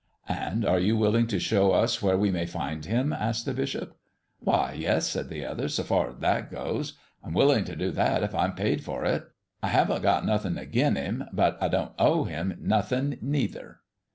[0.27, 3.95] "And are you willing to show us where we may find Him?" asked the bishop.
[4.39, 8.23] "Why, yes," said the other; "so far as that goes, I'm willing to do that
[8.23, 9.25] if I'm paid for it.
[9.61, 13.81] I haven't got nothing agin Him, but I don't owe Him nothing, neither."